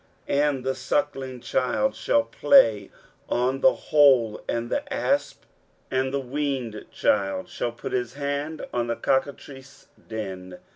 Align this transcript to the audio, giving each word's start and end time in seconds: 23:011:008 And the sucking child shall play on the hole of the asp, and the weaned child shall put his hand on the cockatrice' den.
23:011:008 0.27 0.39
And 0.41 0.63
the 0.65 0.73
sucking 0.73 1.39
child 1.41 1.95
shall 1.95 2.23
play 2.23 2.89
on 3.29 3.61
the 3.61 3.75
hole 3.75 4.41
of 4.49 4.69
the 4.69 4.91
asp, 4.91 5.43
and 5.91 6.11
the 6.11 6.19
weaned 6.19 6.87
child 6.91 7.47
shall 7.47 7.71
put 7.71 7.91
his 7.91 8.15
hand 8.15 8.65
on 8.73 8.87
the 8.87 8.95
cockatrice' 8.95 9.89
den. 10.09 10.57